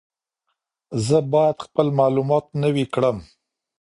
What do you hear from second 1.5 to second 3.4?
خپل معلومات نوي کړم.